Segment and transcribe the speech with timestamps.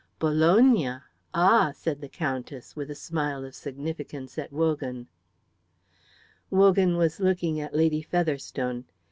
[0.17, 0.97] "Bologna.
[1.31, 5.07] Ah!" said the Countess, with a smile of significance at Wogan.
[6.49, 8.85] Wogan was looking at Lady Featherstone.